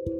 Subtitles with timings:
[0.00, 0.12] इल्म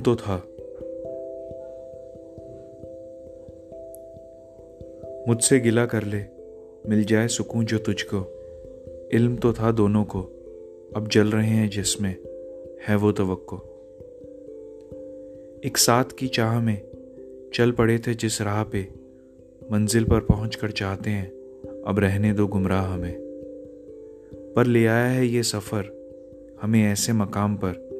[0.00, 0.46] तो था।
[5.28, 6.24] मुझसे गिला कर ले,
[6.88, 8.18] मिल जाए सुकून जो तुझको।
[9.12, 10.20] इल्म तो था दोनों को,
[10.96, 12.16] अब जल रहे हैं जिसमें
[12.88, 13.56] है वो तवक्को।
[15.64, 16.82] एक साथ की चाह में
[17.54, 18.99] चल पड़े थे जिस राह पे
[19.72, 21.28] मंजिल पर पहुँच कर चाहते हैं।
[21.86, 23.14] अब रहने दो गुमराह हमें।
[24.56, 25.84] पर ले आया है ये सफ़र,
[26.62, 27.90] हमें ऐसे मकाम पर,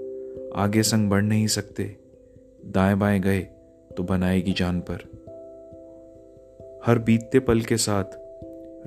[0.57, 1.97] आगे संग बढ़ नहीं सकते।
[2.67, 3.41] दाएँ बाएँ गए
[3.97, 4.95] तो बनाएगी जान पर।
[6.87, 8.05] हर बीतते पल के साथ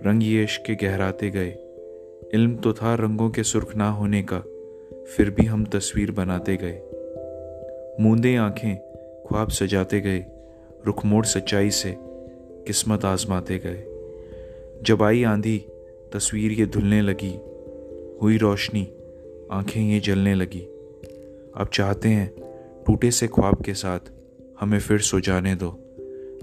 [0.07, 1.55] रंग ये इश्क के गहराते गए।
[2.34, 4.40] इल्म तो था रंगों के सुर्ख ना होने का,
[5.05, 6.81] फिर भी हम तस्वीर बनाते गए।
[8.04, 8.77] मूंदे आँखें
[9.27, 10.26] ख्वाब सजाते गए
[10.85, 11.95] रुख मोड़ सच्चाई से
[12.67, 13.84] किस्मत आजमाते गए।
[14.84, 15.66] जब आई आंधी,
[16.13, 17.40] तस्वीर ये धुलने लगी।
[18.21, 18.87] हुई रोशनी,
[19.51, 20.62] आँखें ये जलने लगी।
[21.57, 22.34] अब चाहते हैं,
[22.85, 23.99] टूटे से ख्वाब के साथ,
[24.60, 25.70] हमें फिर सो जाने दो।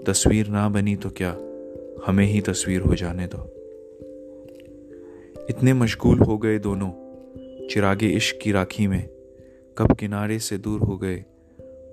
[0.06, 1.36] तस्वीर ना बनी तो क्या,
[2.06, 3.56] हमें ही तस्वीर हो जाने दो।
[5.50, 6.90] इतने मशगूल हो गए दोनों,
[7.68, 9.08] चिरागे इश्क की राखी में।
[9.78, 11.24] कब किनारे से दूर हो गए,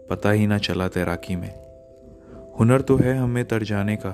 [0.10, 1.67] पता ही ना चला तैराकी में।
[2.60, 4.10] हुनर तो है हमें तर जाने का,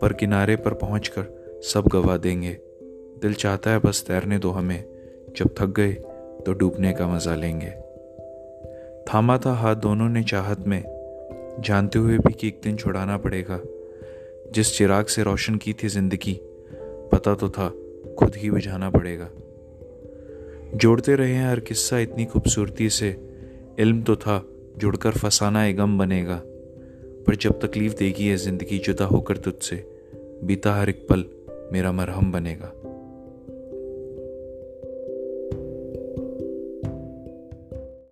[0.00, 2.52] पर किनारे पर पहुंचकर सब गवा देंगे।
[3.22, 4.84] दिल चाहता है बस तैरने दो हमें,
[5.36, 5.92] जब थक गए
[6.46, 7.70] तो डूबने का मज़ा लेंगे।
[9.08, 10.82] थामा था हाथ दोनों ने चाहत में,
[11.60, 13.60] जानते हुए भी कि एक दिन छुड़ाना पड़ेगा।
[14.52, 16.40] जिस चिराग से रोशन की थी ज़िंदगी,
[17.12, 17.68] पता तो था
[18.18, 19.28] खुद ही बुझाना पड़ेगा।
[20.74, 23.16] जोड़ते रहे हैं हर किस्सा इतनी खूबसूरती से,
[23.78, 24.42] इल्म तो था
[24.78, 26.40] जुड़कर फसाना एक गम बनेगा।
[27.26, 29.76] पर जब तकलीफ़ देगी है ज़िंदगी जुदा होकर तुझसे,
[30.44, 31.24] बीता हर एक पल
[31.72, 32.72] मेरा मरहम बनेगा।